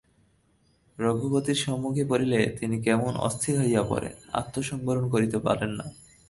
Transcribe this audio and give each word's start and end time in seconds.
রঘুপতির 0.97 1.55
সম্মুখে 1.55 2.03
পড়িলে 2.05 2.39
তিনি 2.59 2.75
কেমন 2.81 3.13
অস্থির 3.17 3.55
হইয়া 3.59 3.83
পড়েন, 3.83 4.15
আত্মসংবরণ 4.33 5.05
করিতে 5.09 5.37
পারেন 5.37 5.69
না। 5.69 5.85